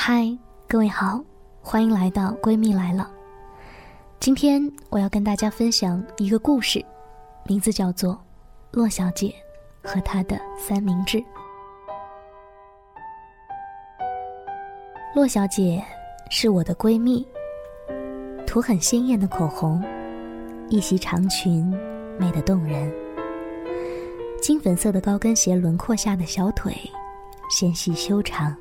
[0.00, 0.24] 嗨，
[0.68, 1.20] 各位好，
[1.60, 3.10] 欢迎来到闺蜜来了。
[4.20, 6.82] 今天我要跟大家分享一个故事，
[7.42, 8.14] 名字叫做
[8.70, 9.34] 《洛小姐
[9.82, 11.18] 和她的三明治》。
[15.16, 15.84] 洛小姐
[16.30, 17.26] 是我的闺蜜，
[18.46, 19.82] 涂很鲜艳的口红，
[20.68, 21.76] 一袭长裙，
[22.16, 22.90] 美得动人。
[24.40, 26.72] 金粉色的高跟鞋轮廓下的小腿，
[27.50, 28.56] 纤细修长。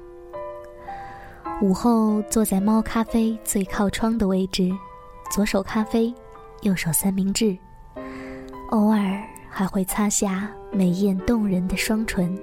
[1.60, 4.72] 午后坐在猫咖啡最靠窗的位置，
[5.32, 6.14] 左手咖啡，
[6.62, 7.58] 右手三明治，
[8.70, 12.38] 偶尔还会擦下美艳动人的双唇。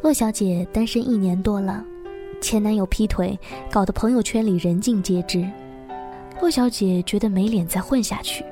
[0.00, 1.84] 洛小姐单身一年多了，
[2.40, 3.38] 前男友劈腿，
[3.70, 5.46] 搞得朋友圈里人尽皆知。
[6.40, 8.42] 洛小姐觉得没脸再混下去。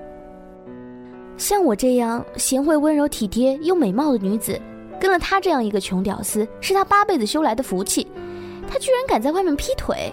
[1.39, 4.61] 像我这样贤惠、温柔、体贴又美貌的女子，
[5.01, 8.07] 跟了他这样一个穷屌丝，是他八辈子修来的福气。
[8.73, 10.11] 他居然敢在外面劈腿！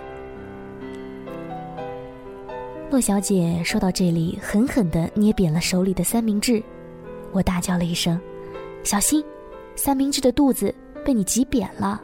[2.92, 6.62] 洛小姐说到这里，狠狠的捏扁了手里的三明治。
[7.32, 8.20] 我大叫了一声
[8.84, 9.24] ：“小心，
[9.78, 12.02] 三明治的肚子被你挤扁了。”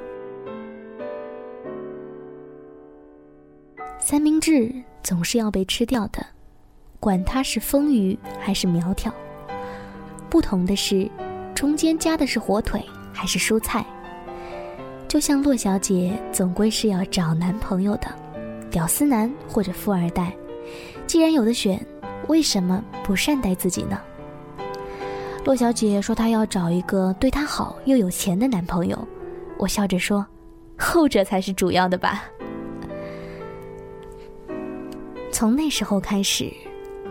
[3.99, 6.25] 三明治总是要被吃掉的，
[7.01, 9.13] 管它是丰腴还是苗条。
[10.29, 11.11] 不同的是，
[11.53, 12.81] 中间夹的是火腿
[13.11, 13.85] 还是蔬菜。
[15.07, 18.07] 就像洛小姐总归是要找男朋友的，
[18.69, 20.35] 屌丝男或者富二代。
[21.07, 21.83] 既然有的选，
[22.27, 23.97] 为什么不善待自己呢？
[25.45, 29.07] 洛小姐说她要找一个对她好又有钱的男朋友，
[29.57, 30.25] 我笑着说，
[30.77, 32.25] 后者才是主要的吧。
[35.31, 36.51] 从那时候开始，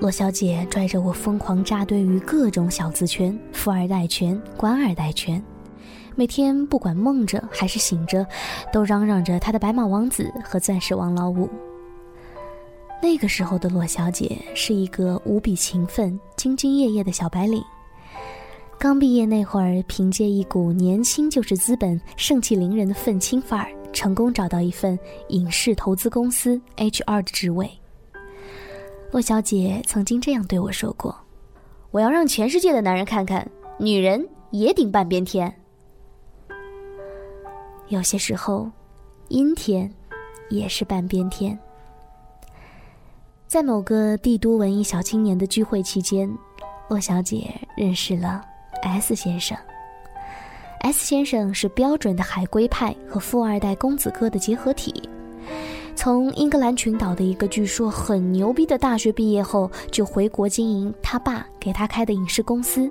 [0.01, 5.43] 洛小姐拽着我疯狂扎堆于各种小资圈、富二代圈、官二代圈。
[6.17, 8.27] 每天不管梦着还是醒着，
[8.73, 11.49] 都嚷嚷着他的白马王子和钻石王老五。
[13.03, 17.63] 那个时候的洛小姐是一个无比勤奋、兢兢业业的小白领。
[18.79, 24.99] 刚毕业那会儿，凭借一股年轻就是资本、盛气凌人的愤青范儿，成功找到一份
[25.29, 27.71] 影视投资公司 HR 的职位。
[29.11, 31.15] 洛小姐曾经这样对我说过
[31.91, 33.49] ：“我要让全世界的男人看看，
[33.79, 35.55] 女人也顶半边天。”
[37.95, 38.69] 有些时候，
[39.29, 39.89] 阴天
[40.51, 41.57] 也是半边天。
[43.47, 46.29] 在某个帝都文艺小青年的聚会期间，
[46.89, 48.45] 洛小姐认识了
[48.83, 49.57] S 先生。
[50.81, 55.09] S 先生是标准的海归派和富二代公子哥的结合体。
[55.95, 62.91] 从英格兰群岛的一个据说很牛逼的大学毕业后，就回国经营他爸给他开的影视公司。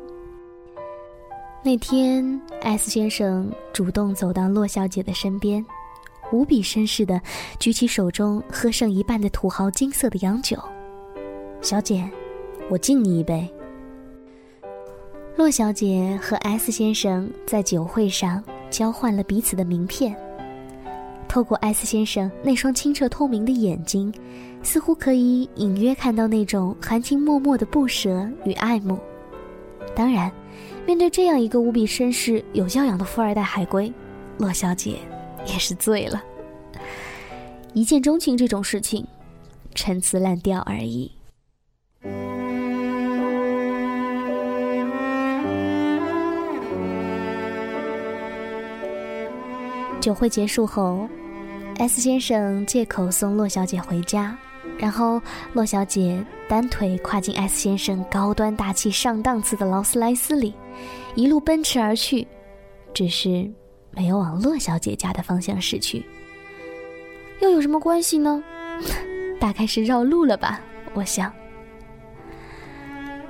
[1.66, 5.66] 那天，S 先生主动走到洛小姐的身边，
[6.29, 7.22] 无比绅士的
[7.57, 10.57] 举起手中喝剩一半的土豪金色的洋酒。
[11.62, 12.03] 小姐，
[12.69, 13.50] 我敬你一杯。
[15.38, 20.13] 洛小姐和 S 先生在酒会上交换了彼此的名片。
[21.30, 24.13] 透过 S 先生那双清澈透明的眼睛，
[24.63, 29.00] 似乎可以隐约看到那种含情脉脉的不舍与爱慕。
[29.95, 30.30] 当然。
[30.85, 33.91] 面对这样一个无比绅士、有教养的富二代海归，
[34.38, 34.97] 洛小姐
[35.45, 36.21] 也是醉了。
[37.73, 39.07] 一见钟情这种事情，
[39.73, 41.11] 陈词滥调而已。
[50.01, 51.07] 酒会结束后
[51.77, 54.38] ，S 先生借口送洛小姐回家。
[54.78, 55.22] 然后，
[55.53, 60.53] 洛小姐单腿跨进 S 先生高端大气上档次的劳斯莱斯里，
[61.16, 62.28] 一路奔驰而去，
[62.94, 63.50] 只是
[63.91, 66.06] 没有往洛小姐家的方向驶去。
[67.41, 68.44] 又有什么关系呢？
[69.39, 70.62] 大概是绕路了吧，
[70.94, 71.31] 我想。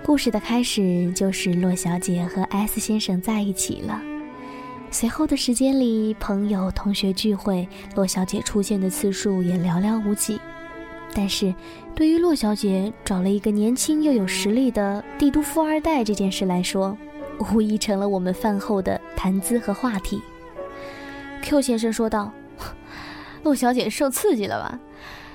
[0.06, 4.02] 故事的开始就是洛小姐和 S 先生在一起了。
[4.91, 10.40] 随后的时间里，朋友、同学聚会，洛小姐出现的次数也寥寥无几。
[11.16, 11.54] 但是，
[11.94, 16.98] 对于洛小姐找了一个年轻又有实力的帝都富二代这件事来说，
[17.54, 20.22] 无疑成了我们饭后的谈资和话题。
[21.44, 22.32] Q 先生说道
[23.44, 24.80] ：“洛小姐受刺激了吧？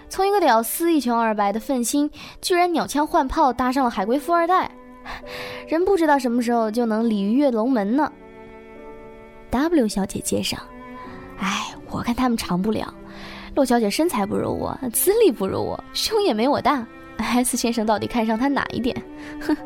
[0.09, 2.11] 从一个屌丝一穷二白的愤青，
[2.41, 4.71] 居然鸟枪换炮搭上了海归富二代，
[5.69, 8.11] 人不知道什么时候就能鲤鱼跃龙门呢。
[9.51, 10.59] ”W 小姐接上
[11.39, 12.93] ：“哎，我看他们长不了。”
[13.59, 16.87] 洛小姐身材不如我，资历不如我，胸也没我大。
[17.17, 18.97] S 先生到底看上她哪一点？
[19.41, 19.57] 哼。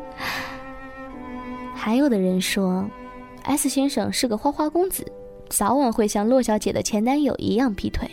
[1.75, 2.89] 还有的人说
[3.43, 5.05] ，S 先生是个花花公子，
[5.47, 8.09] 早晚会像骆小姐的前男友一样劈腿。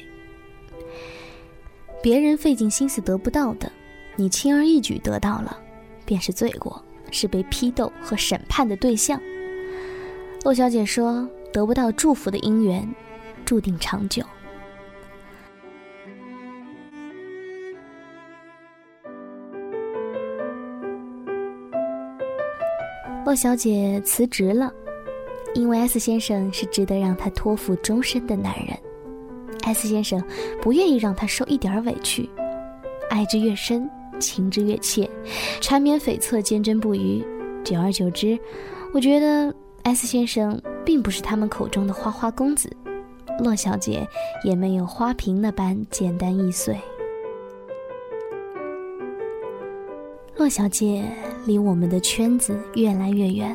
[2.03, 3.73] 别人费尽心思得不到的，
[4.17, 5.57] 你轻而易举得到了，
[6.05, 9.19] 便是罪过，是被批斗和审判的对象。
[10.45, 12.87] 骆小姐说：“得不到祝福的姻缘，
[13.47, 14.23] 注定长久。”
[23.31, 24.75] 洛小姐辞职了，
[25.55, 28.77] 因为 S 先生是值得让她托付终身的男人。
[29.63, 30.21] S 先生
[30.61, 32.29] 不愿意让她受一点委屈，
[33.09, 33.89] 爱之越深，
[34.19, 35.09] 情之越切，
[35.61, 37.25] 缠绵悱恻，坚贞不渝。
[37.63, 38.37] 久而久之，
[38.93, 39.55] 我觉得
[39.85, 42.69] S 先生并不是他们口中的花花公子，
[43.45, 44.05] 洛小姐
[44.43, 46.77] 也没有花瓶那般简单易碎。
[50.41, 51.05] 骆小姐
[51.45, 53.55] 离我们的圈子越来越远，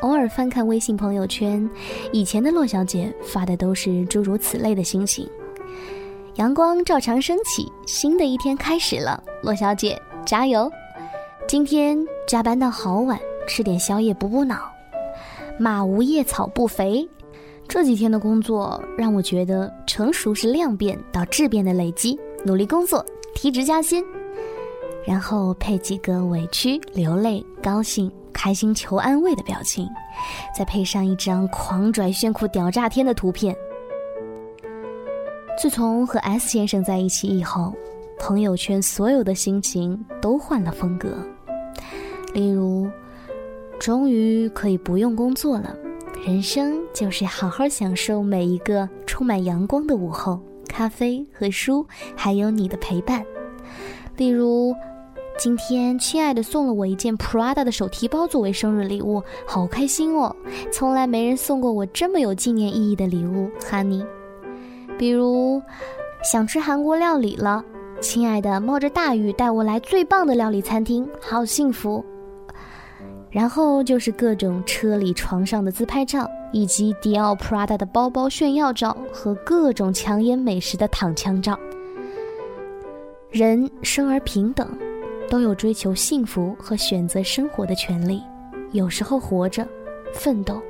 [0.00, 1.68] 偶尔翻看微信朋友圈，
[2.10, 5.28] 以前的骆小姐发的都是诸如此类的心情。
[6.36, 10.72] 阳光照常升起，新的一天开始了，骆小姐加油！
[11.46, 14.72] 今天加班到好晚，吃点宵夜补补脑。
[15.58, 17.06] 马无夜草不肥，
[17.68, 23.04] 这几天的工作让我觉得成熟是量变到质变的累积，努力工作，
[23.34, 24.02] 提职加薪。
[25.06, 29.86] 然后配几个委屈、流泪、高兴、开心求安慰的表情，
[30.56, 33.54] 再配上一张狂拽炫酷屌炸天的图片。
[35.60, 37.74] 自从和 S 先生在一起以后，
[38.18, 41.18] 朋友圈所有的心情都换了风格。
[42.32, 42.88] 例如，
[43.78, 45.76] 终于可以不用工作了，
[46.26, 51.86] 人生就是好好享受每一个充满阳光的午后，咖啡和书，
[52.16, 53.22] 还有你的陪伴。
[54.16, 54.74] 例如。
[55.36, 60.34] 今天，亲爱的送了我一件 Prada 的手提包作为生日礼物，好开心哦！
[60.72, 64.06] 从来没人送过我这么有纪念意义的礼物，Honey。
[64.96, 65.60] 比如，
[66.22, 67.62] 想吃韩国料理了，
[68.00, 72.04] 亲爱的冒着大雨带我来最棒的料理餐厅，好幸福。
[73.28, 81.58] 然后就是各种车里、床上的自拍照，以及迪奥 Prada 的包包炫耀照和各种强颜美食的躺枪照。
[83.30, 84.66] 人生而平等。
[85.28, 88.22] 都有追求幸福和选择生活的权利，
[88.72, 89.66] 有时候活着、
[90.12, 90.60] 奋斗，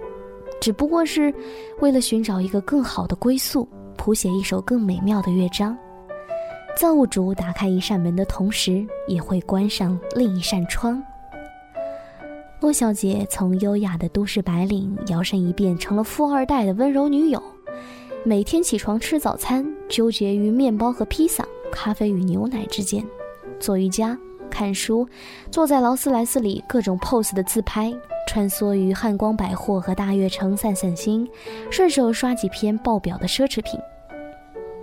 [0.60, 1.32] 只不过是
[1.80, 5.76] 为了寻找一个更好的归宿，谱写一首更美妙的乐章。
[6.76, 11.02] 造物主打开一扇门的同时，也会关上另一扇窗。
[12.60, 17.42] 骆小姐从优雅的都市白领摇身一变成了富二代的温柔女友，
[18.24, 23.06] 每天起床吃早餐，纠结于面包和披萨、咖啡与牛奶之间，
[23.60, 24.18] 做瑜伽。
[24.54, 25.06] 看书，
[25.50, 27.92] 坐在劳斯莱斯里各种 pose 的自拍，
[28.28, 31.28] 穿梭于汉光百货和大悦城散散心，
[31.72, 33.80] 顺手刷几篇爆表的奢侈品。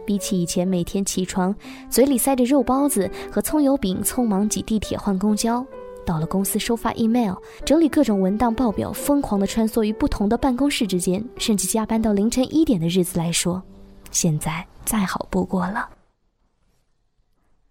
[0.06, 1.56] 比起以前每天起床
[1.90, 5.66] 嘴里塞着肉包子和葱油饼，匆忙挤地铁换公交，
[6.06, 13.64] 到了公司收发 email，整理各种文档报表，疯狂的穿梭于不同的办公室之间，甚至加班到凌晨一点的日子来说，
[14.12, 15.88] 现在再好不过了。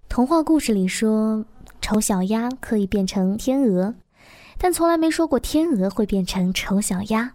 [0.08, 1.44] 童话故事里说。
[1.80, 3.94] 丑小鸭可以变成天鹅，
[4.58, 7.34] 但从来没说过天鹅会变成丑小鸭。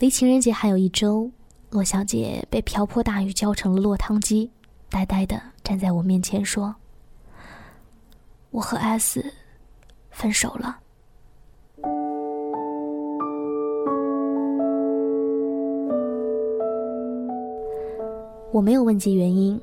[0.00, 1.30] 离情人节还有一周，
[1.70, 4.50] 骆小姐被瓢泼大雨浇成了落汤鸡，
[4.90, 6.74] 呆呆的站在我面前说
[8.50, 9.24] ：“我和 S
[10.10, 10.78] 分手了。”
[18.50, 19.60] 我没有问及原因，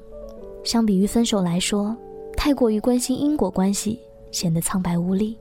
[0.63, 1.96] 相比于分手来说。
[2.43, 4.00] 太过于关心因果关系，
[4.31, 5.38] 显得苍白无力。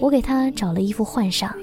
[0.00, 1.54] 我给他找了衣服换上，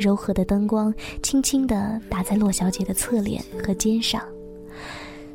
[0.00, 4.20] 柔和的灯光轻轻地打在洛小姐的侧脸和肩上。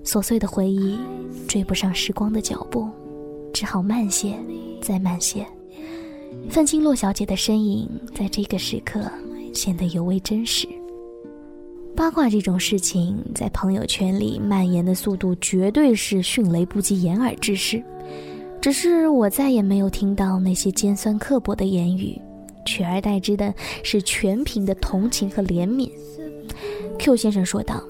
[0.04, 1.00] 琐碎的回忆
[1.48, 2.90] 追不上时光的脚步，
[3.54, 4.38] 只好慢些，
[4.82, 5.48] 再慢些。
[6.50, 9.10] 范青洛小姐的身影在这个时刻
[9.54, 10.68] 显得尤为真实。
[11.96, 17.84] 八卦这种事情在朋友圈里蔓延的速度，绝对是迅雷不及掩耳之势。
[18.60, 22.20] 只是我再也没有听到那些尖酸刻薄的言语，
[22.66, 25.92] 取而代之的是全凭的同情和怜悯。
[26.98, 27.84] Q 先生说道：“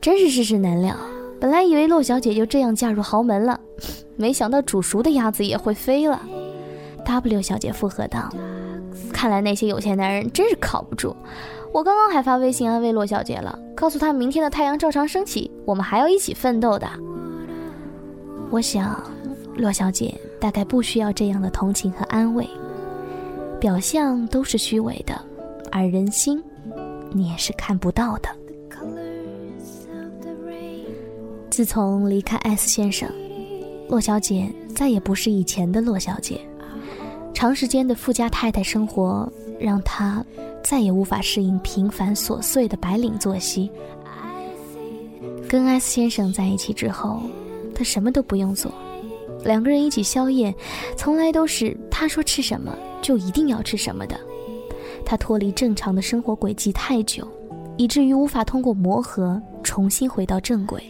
[0.00, 0.96] 真是世事难料，
[1.40, 3.58] 本来以为陆小姐就这样嫁入豪门了，
[4.16, 6.20] 没想到煮熟的鸭子也会飞了。
[7.04, 8.28] ”W 小姐附和道
[9.12, 11.16] ：“看来那些有钱男人真是靠不住。
[11.72, 16.88] 我刚刚还发微信安慰骆小姐了，告诉她明天的太阳照常升起，我们还要一起奋斗的。”
[18.50, 19.00] 我想。
[19.56, 22.48] 骆小姐大概不需要这样的同情和安慰，
[23.58, 25.20] 表象都是虚伪的，
[25.72, 26.40] 而人心
[27.10, 28.28] 你也是看不到的。
[31.50, 33.10] 自从离开 S 先生，
[33.88, 36.40] 洛小姐再也不是以前的洛小姐。
[37.38, 40.26] 长时间的富家太太生活，让她
[40.60, 43.70] 再也无法适应平凡琐碎的白领作息。
[45.48, 47.22] 跟 S 先生在一起之后，
[47.72, 48.72] 她什么都不用做，
[49.44, 50.52] 两个人一起宵夜，
[50.96, 54.18] 从来都是他说吃什么就一定要吃什么的。
[55.06, 57.24] 他脱离正常的生活轨迹太久，
[57.76, 60.82] 以至于无法通过磨合重新回到正轨。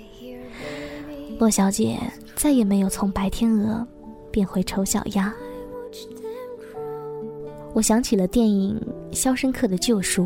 [1.39, 1.99] 洛小姐
[2.35, 3.87] 再也没有从白天鹅
[4.31, 5.31] 变回丑小鸭。
[7.79, 8.77] 我想起了电影
[9.17, 10.25] 《肖申克的救赎》。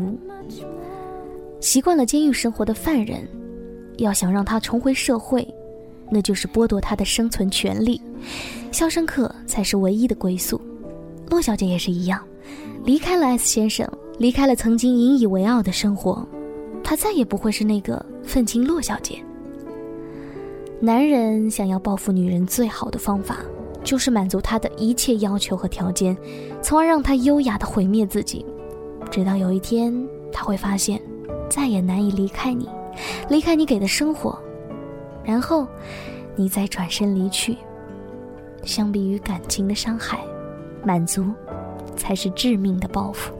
[1.59, 3.27] 习惯了监狱生活的犯人，
[3.97, 5.47] 要想让他重回社会，
[6.09, 8.01] 那就是剥夺他的生存权利。
[8.71, 10.59] 肖申克才是唯一的归宿。
[11.29, 12.19] 洛小姐也是一样。
[12.85, 16.27] 离开了 S 先生，离开了曾经引以为傲的生活，
[16.83, 19.19] 她再也不会是那个愤青洛小姐。
[20.79, 23.37] 男人想要报复女人最好的方法，
[23.83, 26.17] 就是满足他的一切要求和条件，
[26.61, 28.45] 从而让他优雅的毁灭自己，
[29.11, 29.93] 直到有一天
[30.31, 31.01] 他会发现，
[31.49, 32.67] 再也难以离开你，
[33.29, 34.37] 离开你给的生活，
[35.23, 35.67] 然后，
[36.35, 37.57] 你再转身离去。
[38.63, 40.19] 相比于感情的伤害，
[40.83, 41.25] 满足。
[41.95, 43.31] 才是致命的报复。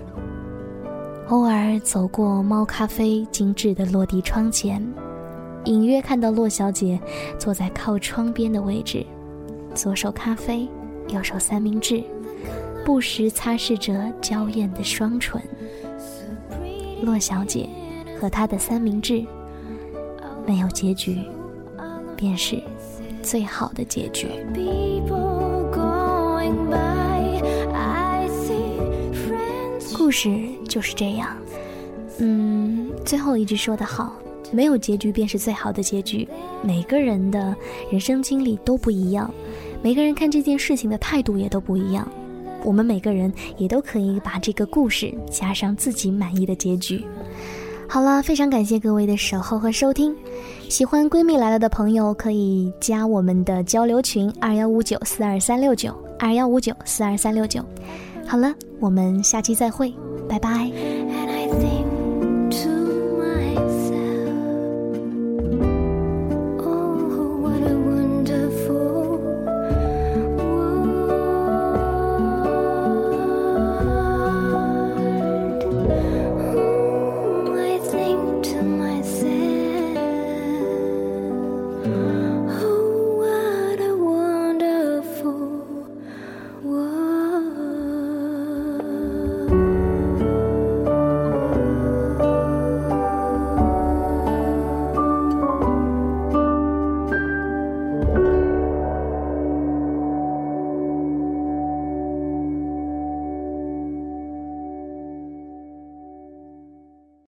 [1.29, 4.79] 偶尔走过猫咖啡精致的落地窗前，
[5.65, 6.99] 隐约看到洛小姐
[7.39, 9.03] 坐在靠窗边的位置，
[9.73, 10.67] 左手咖啡，
[11.09, 12.03] 右手三明治，
[12.85, 15.41] 不时擦拭着娇艳的双唇。
[17.01, 17.67] 洛小姐
[18.19, 19.25] 和她的三明治，
[20.45, 21.17] 没有结局，
[22.15, 22.61] 便是
[23.21, 24.27] 最好的结局。
[29.95, 30.37] 故事
[30.69, 31.35] 就是这样，
[32.19, 34.13] 嗯，最后一句说得好，
[34.51, 36.27] 没有结局便是最好的结局。
[36.61, 37.55] 每个人的
[37.89, 39.33] 人生经历都不一样，
[39.83, 42.07] 每个人看这件事情的态度也都不一样。
[42.63, 47.03] 我们每个人也都可以把这个故事加上自己满意的结局。
[47.89, 50.15] 好了，非常感谢各位的守候和收听。
[50.69, 57.63] 喜欢闺蜜来了的朋友可以加我们的交流群二幺五九四二三六九二幺五九四二三六九。
[58.25, 59.93] 好了，我们下期再会，
[60.27, 60.71] 拜拜。